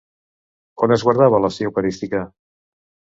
[0.87, 2.23] On es guardava l'hòstia eucarística?